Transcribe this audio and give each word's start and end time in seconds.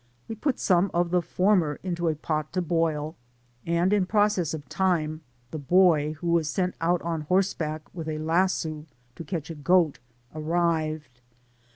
We 0.27 0.33
put 0.33 0.57
some 0.59 0.89
of 0.95 1.11
the 1.11 1.21
former 1.21 1.79
into 1.83 2.07
a 2.07 2.15
pot 2.15 2.51
to 2.53 2.61
boil, 2.63 3.15
and 3.67 3.93
in 3.93 4.07
process 4.07 4.51
of 4.55 4.67
time 4.67 5.21
the 5.51 5.59
boy, 5.59 6.13
who 6.13 6.29
was 6.29 6.49
sent 6.49 6.73
out 6.81 7.03
on 7.03 7.21
horseback 7.21 7.83
with 7.93 8.09
A 8.09 8.17
lasso 8.17 8.87
to 9.15 9.23
catch 9.23 9.51
a 9.51 9.53
goat, 9.55 9.99
arrived. 10.33 11.21